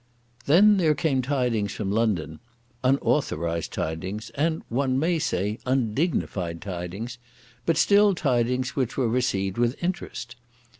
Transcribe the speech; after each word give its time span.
Then 0.47 0.77
there 0.77 0.95
came 0.95 1.21
tidings 1.21 1.73
from 1.73 1.91
London, 1.91 2.39
unauthorised 2.83 3.71
tidings, 3.71 4.31
and, 4.31 4.63
one 4.67 4.97
may 4.97 5.19
say, 5.19 5.59
undignified 5.63 6.59
tidings, 6.59 7.19
but 7.67 7.77
still 7.77 8.15
tidings 8.15 8.75
which 8.75 8.97
were 8.97 9.07
received 9.07 9.59
with 9.59 9.75
interest. 9.79 10.37